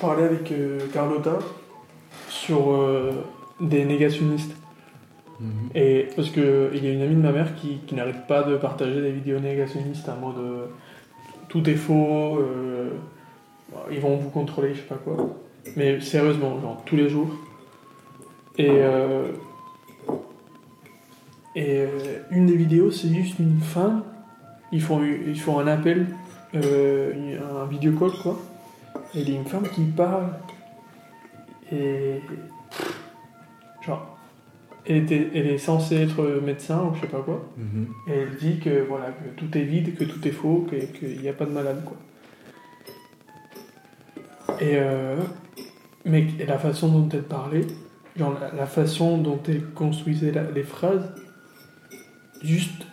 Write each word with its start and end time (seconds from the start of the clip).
parlais 0.00 0.24
avec 0.24 0.50
euh, 0.52 0.78
Carlotta 0.92 1.38
sur 2.28 2.72
euh, 2.72 3.12
des 3.60 3.84
négationnistes. 3.84 4.54
Mhm. 5.40 5.48
Et 5.74 6.08
parce 6.16 6.30
que 6.30 6.70
il 6.74 6.84
y 6.84 6.88
a 6.88 6.92
une 6.92 7.02
amie 7.02 7.14
de 7.14 7.20
ma 7.20 7.32
mère 7.32 7.54
qui, 7.54 7.78
qui 7.86 7.94
n'arrête 7.94 8.26
pas 8.26 8.42
de 8.42 8.56
partager 8.56 9.00
des 9.00 9.12
vidéos 9.12 9.38
négationnistes 9.38 10.08
en 10.08 10.16
mode 10.16 10.38
euh, 10.38 10.66
tout 11.48 11.68
est 11.68 11.74
faux, 11.74 12.38
euh, 12.38 12.90
ils 13.90 14.00
vont 14.00 14.16
vous 14.16 14.30
contrôler, 14.30 14.74
je 14.74 14.80
sais 14.80 14.86
pas 14.86 14.96
quoi. 14.96 15.16
Mais 15.76 16.00
sérieusement, 16.00 16.60
genre 16.60 16.82
tous 16.86 16.96
les 16.96 17.08
jours. 17.08 17.28
Et 18.56 18.68
euh, 18.68 19.28
et 21.56 21.78
euh, 21.78 21.88
une 22.30 22.46
des 22.46 22.56
vidéos, 22.56 22.90
c'est 22.90 23.08
juste 23.08 23.38
une 23.38 23.60
femme. 23.60 24.02
Ils 24.72 24.82
font 24.82 25.02
ils 25.02 25.38
font 25.38 25.58
un 25.58 25.66
appel, 25.66 26.06
euh, 26.54 27.38
un 27.62 27.66
vidéo 27.66 27.92
call 27.98 28.12
quoi. 28.22 28.38
Et 29.14 29.20
il 29.22 29.30
y 29.30 29.36
a 29.36 29.40
une 29.40 29.46
femme 29.46 29.68
qui 29.68 29.82
parle 29.82 30.28
et 31.72 32.20
genre 33.84 34.16
elle, 34.86 34.96
était, 34.98 35.30
elle 35.34 35.46
est 35.48 35.58
censée 35.58 35.96
être 36.02 36.22
médecin 36.44 36.82
ou 36.84 36.94
je 36.94 37.00
sais 37.02 37.06
pas 37.06 37.20
quoi. 37.22 37.48
Mhm. 37.56 37.88
Et 38.08 38.12
elle 38.12 38.36
dit 38.36 38.58
que 38.60 38.82
voilà 38.88 39.06
que 39.12 39.28
tout 39.36 39.56
est 39.56 39.62
vide, 39.62 39.96
que 39.96 40.04
tout 40.04 40.26
est 40.26 40.32
faux, 40.32 40.66
que- 40.70 40.76
qu'il 40.98 41.20
n'y 41.20 41.28
a 41.28 41.32
pas 41.32 41.44
de 41.44 41.50
malade 41.52 41.82
quoi. 41.84 41.96
Et 44.60 44.76
euh, 44.76 45.16
mais 46.04 46.26
la 46.46 46.58
façon 46.58 46.88
dont 46.88 47.08
elle 47.12 47.22
parlait, 47.22 47.66
genre 48.16 48.36
la, 48.40 48.52
la 48.52 48.66
façon 48.66 49.18
dont 49.18 49.40
elle 49.48 49.64
construisait 49.70 50.32
la- 50.32 50.50
les 50.50 50.62
phrases, 50.64 51.12
juste 52.42 52.86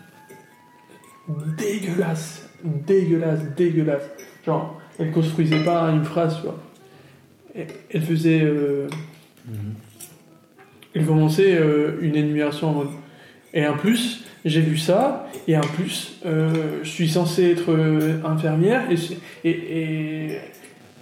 dégueulasse, 1.58 2.50
dégueulasse, 2.64 3.44
dégueulasse. 3.56 4.10
Genre 4.46 4.80
elle 5.00 5.12
construisait 5.12 5.64
pas 5.64 5.90
une 5.92 6.04
phrase, 6.04 6.38
tu 6.38 6.44
vois. 6.44 6.60
Elle, 7.56 7.68
elle 7.92 8.02
faisait 8.02 8.42
euh, 8.42 8.88
Mhm. 9.48 9.76
il 10.96 11.06
commençait 11.06 11.56
euh, 11.58 11.98
une 12.02 12.16
énumération 12.16 12.70
en 12.70 12.74
mode. 12.74 12.90
Et 13.54 13.66
en 13.66 13.78
plus, 13.78 14.26
j'ai 14.44 14.62
vu 14.62 14.78
ça, 14.78 15.28
et 15.48 15.58
en 15.58 15.62
plus, 15.62 16.18
euh, 16.26 16.80
je 16.84 16.90
suis 16.90 17.08
censé 17.10 17.52
être 17.52 17.74
infirmière, 18.26 18.84
et, 18.92 18.96
et, 19.48 19.52
et, 19.52 20.40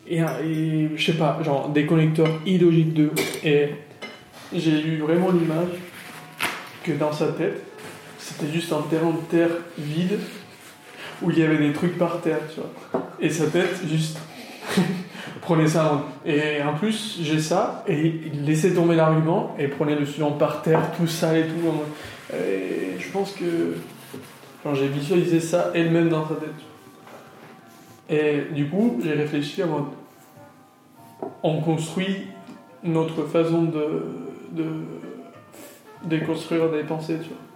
et, 0.08 0.20
et 0.20 0.90
je 0.96 1.04
sais 1.06 1.18
pas, 1.18 1.40
genre 1.44 1.70
des 1.70 1.86
connecteurs 1.86 2.40
illogiques 2.46 2.94
de. 2.94 3.10
Et 3.44 3.70
j'ai 4.54 4.80
eu 4.80 4.98
vraiment 4.98 5.32
l'image 5.32 5.70
que 6.84 6.92
dans 6.92 7.12
sa 7.12 7.28
tête, 7.30 7.62
c'était 8.20 8.52
juste 8.54 8.72
un 8.72 8.82
terrain 8.84 9.10
de 9.12 9.38
terre 9.38 9.50
vide 9.78 10.20
où 11.22 11.32
il 11.32 11.40
y 11.40 11.44
avait 11.44 11.58
des 11.58 11.74
trucs 11.74 11.98
par 11.98 12.22
terre, 12.22 12.40
tu 12.54 12.60
vois. 12.62 13.05
Et 13.26 13.30
sa 13.32 13.48
tête, 13.48 13.82
juste. 13.88 14.20
prenait 15.42 15.68
ça 15.68 15.94
en... 15.94 16.30
Et 16.30 16.62
en 16.62 16.76
plus, 16.76 17.20
j'ai 17.22 17.40
ça, 17.40 17.84
et 17.88 18.22
il 18.34 18.46
laissait 18.46 18.74
tomber 18.74 18.96
l'argument, 18.96 19.56
et 19.58 19.68
prenait 19.68 19.96
le 19.96 20.06
suivant 20.06 20.32
par 20.32 20.62
terre, 20.62 20.92
tout 20.96 21.08
sale 21.08 21.38
et 21.38 21.46
tout. 21.48 22.36
Et 22.36 23.00
je 23.00 23.12
pense 23.12 23.32
que. 23.32 23.78
J'ai 24.74 24.88
visualisé 24.88 25.40
ça 25.40 25.72
elle-même 25.76 26.10
dans 26.10 26.28
sa 26.28 26.36
tête. 26.36 26.50
Et 28.10 28.54
du 28.54 28.68
coup, 28.68 29.00
j'ai 29.04 29.14
réfléchi 29.14 29.62
à 29.62 29.68
mode. 29.68 29.86
On 31.42 31.62
construit 31.62 32.28
notre 32.84 33.24
façon 33.26 33.64
de. 33.64 34.06
de 34.52 34.66
déconstruire 36.04 36.70
des 36.72 36.84
pensées, 36.84 37.18
tu 37.22 37.30
vois. 37.30 37.55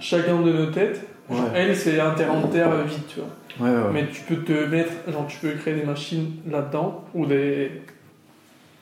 Chacun 0.00 0.40
de 0.40 0.52
nos 0.52 0.66
têtes, 0.66 1.06
genre, 1.30 1.40
Ouais. 1.40 1.50
elle, 1.54 1.76
c'est 1.76 2.00
un 2.00 2.10
terrain 2.12 2.40
de 2.40 2.46
terre 2.48 2.70
vide, 2.84 3.06
tu 3.08 3.20
vois. 3.20 3.28
Ouais, 3.68 3.76
ouais, 3.76 3.82
ouais. 3.84 3.90
Mais 3.92 4.08
tu 4.08 4.22
peux 4.22 4.36
te 4.42 4.52
mettre, 4.66 4.92
genre 5.10 5.26
tu 5.26 5.38
peux 5.38 5.50
créer 5.52 5.74
des 5.74 5.84
machines 5.84 6.36
là-dedans 6.50 7.04
ou 7.14 7.26
des. 7.26 7.82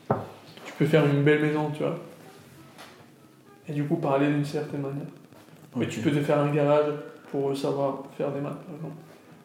Tu 0.08 0.72
peux 0.78 0.86
faire 0.86 1.05
une 1.06 1.22
belle 1.22 1.42
maison, 1.42 1.70
tu 1.70 1.83
vois. 1.83 1.98
Et 3.69 3.72
du 3.72 3.84
coup 3.84 3.97
parler 3.97 4.28
d'une 4.28 4.44
certaine 4.44 4.81
manière. 4.82 5.06
Mais 5.76 5.84
Ok. 5.87 5.91
tu 5.91 6.00
peux 6.00 6.10
te 6.10 6.20
faire 6.20 6.38
un 6.38 6.50
garage 6.50 6.93
pour 7.31 7.54
savoir 7.56 8.04
faire 8.16 8.31
des 8.32 8.41
maths, 8.41 8.59
par 8.64 8.75
exemple. 8.76 8.94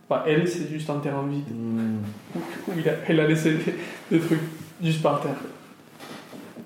Enfin, 0.09 0.24
elle, 0.28 0.48
c'est 0.48 0.69
juste 0.69 0.90
un 0.90 1.00
terrain 1.00 1.25
vide 1.28 1.44
où, 1.52 2.40
où 2.72 2.74
il 2.78 2.88
a- 2.88 2.94
elle 3.08 3.19
a 3.19 3.28
laissé 3.28 3.56
des, 3.56 3.75
des 4.12 4.19
trucs 4.25 4.40
juste 4.81 5.02
par 5.02 5.22
terre. 5.22 5.36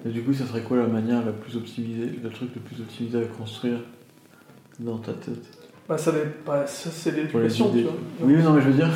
Et 0.05 0.09
du 0.09 0.21
coup, 0.21 0.33
ça 0.33 0.45
serait 0.45 0.61
quoi 0.61 0.77
la 0.77 0.87
manière 0.87 1.25
la 1.25 1.31
plus 1.31 1.55
optimisée, 1.57 2.19
le 2.21 2.29
truc 2.29 2.49
le 2.55 2.61
plus 2.61 2.79
optimisé 2.81 3.19
à 3.19 3.25
construire 3.25 3.79
dans 4.79 4.97
ta 4.97 5.13
tête 5.13 5.43
Bah, 5.87 5.97
ça, 5.97 6.11
pas- 6.45 6.67
ça 6.67 6.89
c'est 6.91 7.11
l'éducation, 7.11 7.71
tu 7.71 7.81
vois. 7.83 7.93
Oui, 8.21 8.33
mais 8.35 8.43
non, 8.43 8.53
mais 8.53 8.61
je 8.61 8.67
veux 8.69 8.73
dire, 8.75 8.89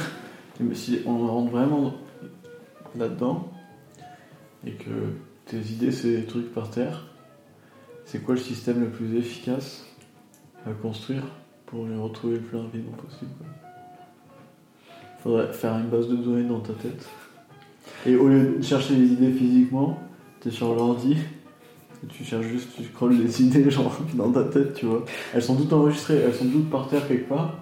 si 0.74 1.00
on 1.06 1.28
rentre 1.28 1.52
vraiment 1.52 1.94
là-dedans 2.98 3.52
et 4.66 4.72
que 4.72 4.90
tes 5.46 5.58
idées, 5.58 5.92
c'est 5.92 6.18
des 6.18 6.26
trucs 6.26 6.54
par 6.54 6.70
terre, 6.70 7.06
c'est 8.06 8.20
quoi 8.24 8.36
le 8.36 8.42
système 8.42 8.82
le 8.82 8.90
plus 8.90 9.16
efficace 9.18 9.86
à 10.68 10.72
construire 10.72 11.24
pour 11.66 11.88
les 11.88 11.96
retrouver 11.96 12.36
le 12.36 12.42
plus 12.42 12.58
rapidement 12.58 12.92
possible 12.92 13.32
quoi? 13.38 13.48
Faudrait 15.24 15.54
faire 15.54 15.78
une 15.78 15.88
base 15.88 16.08
de 16.08 16.16
données 16.16 16.48
dans 16.48 16.60
ta 16.60 16.74
tête. 16.74 17.08
Et 18.06 18.16
au 18.16 18.28
lieu 18.28 18.56
de 18.58 18.62
chercher 18.64 18.96
les 18.96 19.06
idées 19.08 19.32
physiquement, 19.32 20.00
t'es 20.40 20.50
sur 20.50 20.74
l'ordi. 20.74 21.18
Et 22.04 22.08
Tu 22.08 22.24
cherches 22.24 22.46
juste, 22.46 22.70
tu 22.76 22.84
scrolles 22.84 23.18
les 23.18 23.42
idées 23.42 23.70
genre 23.72 23.98
dans 24.14 24.32
ta 24.32 24.44
tête, 24.44 24.74
tu 24.74 24.86
vois. 24.86 25.06
Elles 25.34 25.44
sont 25.44 25.56
toutes 25.56 25.74
enregistrées, 25.74 26.18
elles 26.18 26.34
sont 26.34 26.48
toutes 26.48 26.70
par 26.70 26.88
terre 26.88 27.08
quelque 27.08 27.30
part. 27.30 27.56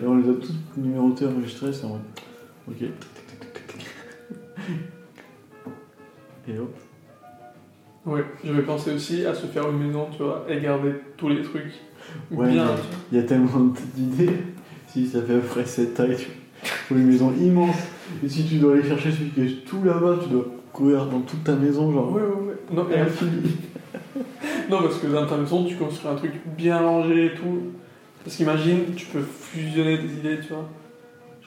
Et 0.00 0.06
on 0.06 0.16
les 0.16 0.28
a 0.28 0.34
toutes 0.34 0.76
numérotées, 0.76 1.26
enregistrées, 1.26 1.72
c'est 1.72 1.84
en 1.84 1.90
mode. 1.90 2.00
Ok. 2.68 2.82
Et 6.48 6.58
hop. 6.58 6.74
Ouais, 8.06 8.24
je 8.42 8.52
vais 8.52 8.62
penser 8.62 8.92
aussi 8.92 9.26
à 9.26 9.34
se 9.34 9.46
faire 9.46 9.68
une 9.68 9.78
maison, 9.78 10.08
tu 10.10 10.22
vois, 10.22 10.46
et 10.48 10.60
garder 10.60 10.94
tous 11.16 11.28
les 11.28 11.42
trucs 11.42 11.72
Ouais, 12.30 12.50
bien. 12.50 12.66
Il 13.12 13.18
y 13.18 13.20
a 13.20 13.24
tellement 13.24 13.72
d'idées. 13.94 14.38
Si 14.88 15.06
ça 15.06 15.22
fait 15.22 15.34
à 15.34 15.38
peu 15.38 15.46
près 15.46 15.66
cette 15.66 15.94
taille, 15.94 16.16
tu 16.16 16.26
faut 16.62 16.96
une 16.96 17.06
maison 17.06 17.32
immense. 17.38 17.76
Et 18.24 18.28
si 18.28 18.44
tu 18.44 18.56
dois 18.56 18.74
aller 18.74 18.82
chercher 18.82 19.12
celui 19.12 19.30
qui 19.30 19.40
est 19.42 19.64
tout 19.64 19.82
là-bas, 19.84 20.18
tu 20.22 20.30
dois 20.30 20.46
courir 20.72 21.06
dans 21.06 21.20
toute 21.20 21.44
ta 21.44 21.54
maison, 21.54 21.92
genre. 21.92 22.12
Ouais, 22.12 22.22
ouais, 22.22 22.48
ouais. 22.48 22.56
Non, 22.72 22.88
et 22.90 22.94
Et 22.94 22.98
infini. 22.98 23.56
non, 24.70 24.82
parce 24.82 24.98
que 24.98 25.06
dans 25.06 25.26
ta 25.26 25.36
maison, 25.36 25.64
tu 25.64 25.76
construis 25.76 26.10
un 26.10 26.14
truc 26.16 26.32
bien 26.56 26.78
rangé 26.80 27.26
et 27.26 27.34
tout. 27.34 27.72
Parce 28.24 28.36
qu'imagine, 28.36 28.94
tu 28.96 29.06
peux 29.06 29.22
fusionner 29.22 29.98
des 29.98 30.12
idées, 30.14 30.38
tu 30.40 30.48
vois. 30.52 30.68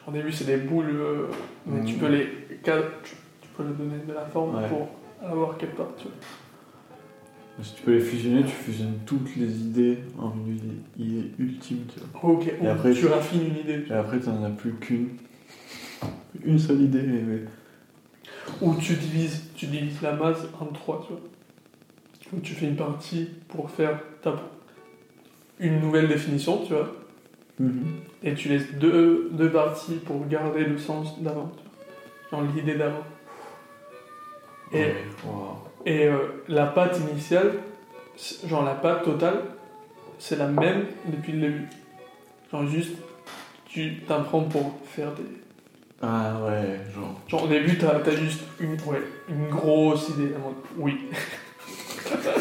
Au 0.07 0.11
début, 0.11 0.31
c'est 0.31 0.45
des 0.45 0.57
boules, 0.57 0.89
euh, 0.89 1.27
mais 1.65 1.83
tu 1.85 1.95
peux 1.95 2.07
les. 2.07 2.27
cal- 2.63 2.83
Tu, 3.03 3.15
tu 3.41 3.47
peux 3.55 3.63
leur 3.63 3.73
donner 3.73 4.01
de 4.07 4.13
la 4.13 4.25
forme 4.25 4.55
Ouais. 4.55 4.67
pour 4.67 4.89
avoir 5.25 5.57
quelque 5.57 5.77
part, 5.77 5.91
tu 5.97 6.05
vois. 6.05 6.13
Si 7.63 7.75
tu 7.75 7.83
peux 7.83 7.93
les 7.93 7.99
fusionner, 7.99 8.41
tu 8.41 8.49
fusionnes 8.51 8.97
toutes 9.05 9.35
les 9.37 9.61
idées 9.61 9.99
en 10.19 10.31
une 10.47 10.57
idée, 10.97 11.31
ultime, 11.37 11.81
tu 11.93 11.99
vois. 11.99 12.31
Ok, 12.33 12.51
ou 12.59 12.67
après, 12.67 12.91
tu 12.93 13.01
tu- 13.01 13.07
raffines 13.07 13.45
une 13.45 13.57
idée. 13.57 13.83
tu 13.83 13.91
Et 13.91 13.95
après, 13.95 14.19
t'en 14.19 14.43
as 14.43 14.49
plus 14.49 14.73
qu'une. 14.73 15.09
Une 16.43 16.57
seule 16.59 16.81
idée, 16.81 17.03
mais. 17.03 17.43
Ou 18.61 18.73
tu 18.75 18.95
divises, 18.95 19.51
tu 19.55 19.67
divises 19.67 20.01
la 20.01 20.13
masse 20.13 20.39
en 20.59 20.65
trois, 20.65 21.05
tu 21.07 21.13
vois. 21.13 21.21
Tu 22.41 22.53
fais 22.53 22.66
une 22.67 22.75
partie 22.75 23.29
pour 23.49 23.69
faire 23.69 23.99
ta- 24.21 24.35
une 25.59 25.79
nouvelle 25.79 26.07
définition, 26.07 26.63
tu 26.66 26.73
vois. 26.73 26.91
Mhm. 27.59 27.83
Et 28.23 28.33
tu 28.33 28.49
laisses 28.49 28.73
deux, 28.75 29.29
deux 29.33 29.49
parties 29.49 29.95
pour 30.05 30.25
garder 30.27 30.63
le 30.63 30.77
sens 30.77 31.19
d'avant. 31.22 31.51
Genre 32.31 32.41
l'idée 32.55 32.75
d'avant. 32.75 33.03
Et, 34.72 34.93
wow. 35.25 35.57
et 35.85 36.07
euh, 36.07 36.17
la 36.47 36.66
pâte 36.66 36.99
initiale, 37.11 37.51
genre 38.47 38.63
la 38.63 38.73
pâte 38.73 39.03
totale, 39.03 39.41
c'est 40.17 40.38
la 40.38 40.47
même 40.47 40.85
depuis 41.05 41.33
le 41.33 41.41
début. 41.41 41.67
Genre 42.51 42.66
juste, 42.66 42.93
tu 43.67 43.97
t'apprends 44.07 44.43
pour 44.43 44.79
faire 44.85 45.11
des... 45.13 45.23
Ah 46.01 46.33
ouais, 46.45 46.79
genre. 46.93 47.19
Genre 47.28 47.43
au 47.43 47.47
début, 47.47 47.78
t'as 47.78 47.97
as 47.99 48.16
juste 48.16 48.41
une, 48.59 48.72
ouais, 48.72 49.02
une 49.29 49.49
grosse 49.49 50.09
idée. 50.09 50.31
en 50.43 50.87
mode, 52.09 52.34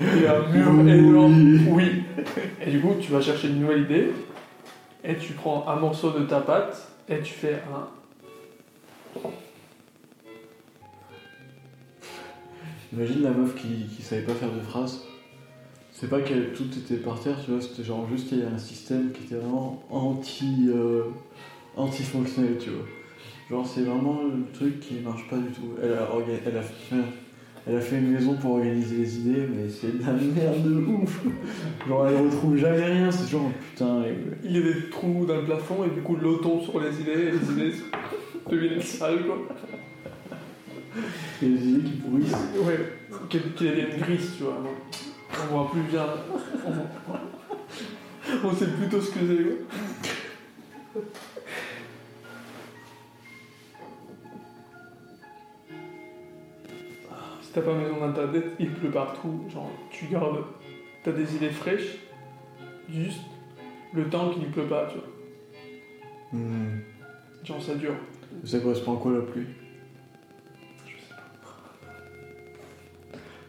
oui. 0.00 0.06
Et 0.22 0.28
un 0.28 0.48
mur 0.48 0.84
Oui. 0.84 0.90
énorme. 0.90 1.68
Oui. 1.68 2.02
Et 2.64 2.70
du 2.70 2.80
coup, 2.80 2.94
tu 3.00 3.12
vas 3.12 3.20
chercher 3.20 3.48
une 3.48 3.60
nouvelle 3.60 3.82
idée. 3.82 4.12
Et 5.04 5.16
tu 5.16 5.32
prends 5.32 5.66
un 5.68 5.76
morceau 5.76 6.10
de 6.10 6.24
ta 6.24 6.40
pâte. 6.40 6.88
Et 7.08 7.20
tu 7.20 7.32
fais 7.32 7.62
un. 7.72 7.88
Imagine 12.92 13.22
la 13.22 13.30
meuf 13.30 13.54
qui, 13.54 13.86
qui 13.94 14.02
savait 14.02 14.22
pas 14.22 14.34
faire 14.34 14.52
de 14.52 14.60
phrases. 14.60 15.02
C'est 15.92 16.10
pas 16.10 16.20
que 16.20 16.54
tout 16.54 16.68
était 16.76 16.96
par 16.96 17.18
terre, 17.18 17.38
tu 17.42 17.52
vois, 17.52 17.60
c'était 17.62 17.82
genre 17.82 18.06
juste 18.08 18.28
qu'il 18.28 18.40
y 18.40 18.42
a 18.42 18.48
un 18.48 18.58
système 18.58 19.12
qui 19.12 19.24
était 19.24 19.36
vraiment 19.36 19.82
anti, 19.90 20.68
euh, 20.68 21.04
anti-fonctionnel, 21.74 22.58
tu 22.60 22.68
vois. 22.68 22.84
Genre 23.48 23.66
c'est 23.66 23.80
vraiment 23.82 24.20
le 24.24 24.44
truc 24.52 24.80
qui 24.80 24.96
marche 25.00 25.26
pas 25.28 25.36
du 25.36 25.48
tout. 25.52 25.70
Elle 25.82 25.92
a, 25.92 26.08
elle 26.46 26.56
a, 26.58 26.62
fait, 26.62 26.96
elle 27.68 27.76
a 27.76 27.80
fait 27.80 27.96
une 27.98 28.12
maison 28.12 28.34
pour 28.34 28.52
organiser 28.52 28.96
les 28.98 29.16
idées, 29.18 29.48
mais 29.50 29.68
c'est 29.68 29.98
de 29.98 30.04
la 30.06 30.12
merde 30.12 30.62
de 30.62 30.76
ouf. 30.86 31.20
Genre 31.88 32.06
elle 32.06 32.16
retrouve 32.26 32.56
jamais 32.56 32.84
rien, 32.84 33.10
c'est 33.10 33.28
genre 33.28 33.50
putain. 33.72 34.04
Il 34.44 34.52
y 34.52 34.58
a 34.58 34.60
des 34.72 34.88
trous 34.88 35.26
dans 35.26 35.36
le 35.36 35.44
plafond. 35.44 35.84
Et 35.84 35.90
du 35.90 36.00
coup, 36.00 36.14
l'eau 36.16 36.36
tombe 36.36 36.62
sur 36.62 36.78
les 36.78 37.00
idées. 37.00 37.10
Et 37.12 37.32
les 37.32 37.52
idées 37.52 37.76
deviennent 38.50 38.80
sales, 38.80 39.24
quoi. 39.26 39.38
Et 41.42 41.46
les 41.48 41.66
idées 41.68 41.90
qui 41.90 41.96
pourrissent. 41.96 42.36
Ouais, 42.64 42.78
qu'elle 43.28 43.52
qu'elle 43.54 43.68
devienne 43.68 43.98
grise, 43.98 44.30
tu 44.36 44.44
vois. 44.44 44.62
On 45.32 45.54
voit 45.54 45.70
plus 45.72 45.82
bien. 45.82 46.06
On, 46.66 48.48
on 48.48 48.54
sait 48.54 48.66
plutôt 48.68 49.00
ce 49.00 49.10
que 49.10 49.18
c'est. 49.26 49.44
quoi. 50.94 51.02
T'as 57.56 57.62
pas 57.62 57.72
maison 57.74 57.98
dans 57.98 58.12
ta 58.12 58.28
tête, 58.28 58.52
il 58.58 58.70
pleut 58.70 58.90
partout. 58.90 59.44
Genre, 59.48 59.70
tu 59.90 60.04
gardes. 60.08 60.44
T'as 61.02 61.12
des 61.12 61.36
idées 61.36 61.48
fraîches, 61.48 61.96
juste 62.90 63.20
le 63.94 64.04
temps 64.10 64.28
qu'il 64.30 64.42
ne 64.42 64.48
pleut 64.48 64.66
pas, 64.66 64.86
tu 64.90 64.98
vois. 64.98 65.08
Hmm. 66.32 66.80
Genre, 67.44 67.62
ça 67.62 67.74
dure. 67.76 67.94
Ça 68.44 68.58
correspond 68.58 68.98
à 68.98 69.00
quoi 69.00 69.12
la 69.12 69.20
pluie? 69.22 69.46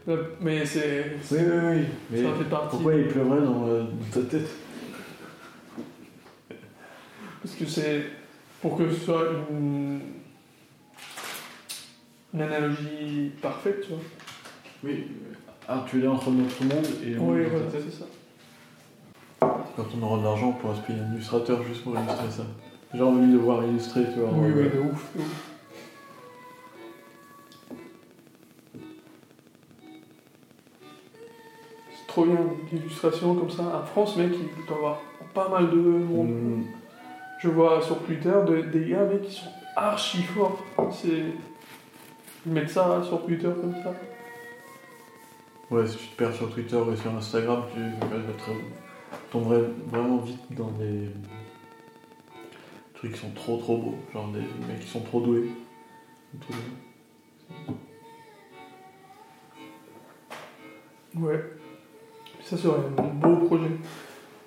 Euh, 0.07 0.23
Mais 0.39 0.65
c'est. 0.65 1.17
Oui, 1.29 1.39
oui, 1.41 1.59
oui. 1.75 1.85
Mais 2.09 2.23
Ça 2.23 2.33
fait 2.33 2.49
partie. 2.49 2.69
pourquoi 2.69 2.95
il 2.95 3.07
pleurait 3.09 3.41
dans, 3.41 3.67
euh, 3.67 3.83
dans 3.83 4.21
ta 4.21 4.29
tête? 4.29 4.49
Parce 7.43 7.55
que 7.55 7.65
c'est 7.65 8.03
pour 8.61 8.77
que 8.77 8.89
ce 8.89 9.01
soit 9.01 9.25
une, 9.51 9.99
une 12.33 12.41
analogie 12.41 13.31
parfaite, 13.41 13.81
tu 13.81 13.89
vois. 13.89 13.99
Oui. 14.83 15.07
Ah, 15.67 15.83
tu 15.89 15.99
es 15.99 16.03
là 16.03 16.11
entre 16.11 16.29
notre 16.29 16.63
monde 16.63 16.85
et 17.05 17.09
le 17.09 17.19
monde 17.19 17.35
Oui, 17.35 17.43
voilà, 17.49 17.65
c'est 17.71 17.91
ça. 17.91 18.05
Quand 19.75 19.85
on 19.99 20.03
aura 20.05 20.19
de 20.19 20.23
l'argent, 20.23 20.49
on 20.49 20.53
pourra 20.53 20.75
se 20.75 20.81
payer 20.81 20.99
un 20.99 21.13
illustrateur 21.13 21.61
juste 21.63 21.83
pour 21.83 21.93
illustrer 21.95 22.31
ça. 22.31 22.43
J'ai 22.93 23.01
envie 23.03 23.31
de 23.31 23.37
voir 23.37 23.63
illustrer, 23.65 24.05
tu 24.13 24.19
vois. 24.19 24.29
Oui, 24.33 24.51
oui, 24.55 24.63
de 24.63 24.79
ouf, 24.79 25.09
de 25.15 25.21
ouf. 25.21 25.43
C'est 31.91 32.07
trop 32.07 32.25
bien, 32.25 32.37
l'illustration 32.71 33.35
comme 33.35 33.49
ça. 33.49 33.63
En 33.63 33.85
France, 33.85 34.17
mec, 34.17 34.31
il 34.33 34.39
y 34.69 34.73
avoir 34.73 35.01
pas 35.33 35.49
mal 35.49 35.69
de 35.69 35.75
monde. 35.75 36.29
Hmm. 36.29 36.63
Je 37.39 37.49
vois 37.49 37.81
sur 37.81 37.99
Twitter 38.03 38.33
de- 38.47 38.61
des 38.61 38.89
gars, 38.89 39.03
mec, 39.05 39.21
qui 39.23 39.31
sont 39.35 39.49
archi 39.75 40.23
forts. 40.23 40.63
C'est... 40.91 41.25
Mettent 42.47 42.69
ça 42.69 43.03
sur 43.03 43.25
Twitter 43.25 43.49
comme 43.61 43.73
ça. 43.83 43.93
Ouais, 45.69 45.85
si 45.85 45.97
tu 45.97 46.07
te 46.07 46.15
perds 46.15 46.33
sur 46.33 46.49
Twitter 46.53 46.79
et 46.91 46.95
sur 46.95 47.13
Instagram, 47.13 47.63
tu 47.73 47.81
tomberais 49.31 49.63
vraiment 49.87 50.17
vite 50.17 50.39
dans 50.51 50.71
des 50.71 51.09
trucs 52.93 53.13
qui 53.13 53.19
sont 53.19 53.31
trop 53.31 53.57
trop 53.57 53.77
beaux. 53.77 53.95
Genre 54.13 54.29
des 54.31 54.39
mecs 54.39 54.79
qui 54.79 54.87
sont 54.87 55.01
trop 55.01 55.19
doués. 55.21 55.49
Ouais. 61.15 61.43
Ça 62.43 62.55
serait 62.55 62.79
un 62.97 63.03
beau 63.03 63.35
projet 63.47 63.71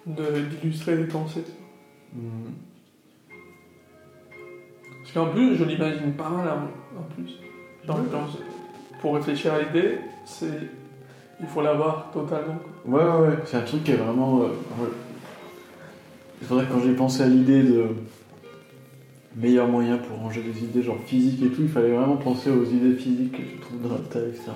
de- 0.07 0.41
d'illustrer 0.41 0.97
des 0.97 1.05
pensées. 1.07 1.45
Hmm. 2.15 2.53
Parce 5.03 5.13
qu'en 5.13 5.33
plus, 5.33 5.57
je 5.57 5.65
l'imagine 5.65 6.15
pas 6.15 6.31
mal 6.31 6.49
en 6.49 7.03
plus. 7.15 7.39
Pour 9.01 9.15
réfléchir 9.15 9.55
à 9.55 9.61
l'idée, 9.61 9.99
c'est 10.25 10.69
il 11.41 11.47
faut 11.47 11.63
l'avoir 11.63 12.11
totalement. 12.13 12.59
Ouais, 12.85 13.03
ouais, 13.03 13.29
ouais. 13.29 13.39
C'est 13.47 13.57
un 13.57 13.63
truc 13.63 13.85
qui 13.85 13.93
est 13.93 13.97
vraiment. 13.97 14.41
euh, 14.43 14.49
ouais. 14.49 14.91
Il 16.43 16.47
faudrait 16.47 16.67
que 16.67 16.73
quand 16.73 16.81
j'ai 16.81 16.93
pensé 16.93 17.23
à 17.23 17.27
l'idée 17.27 17.63
de 17.63 17.87
meilleur 19.37 19.69
moyen 19.69 19.97
pour 19.99 20.19
ranger 20.19 20.43
des 20.43 20.65
idées 20.65 20.83
genre 20.83 20.99
physiques 21.07 21.43
et 21.43 21.49
tout, 21.49 21.63
il 21.63 21.69
fallait 21.69 21.93
vraiment 21.93 22.17
penser 22.17 22.51
aux 22.51 22.65
idées 22.65 22.95
physiques 22.95 23.33
que 23.33 23.43
je 23.43 23.61
trouve 23.61 23.81
dans 23.83 23.95
la 23.95 24.01
tête, 24.01 24.29
etc. 24.35 24.51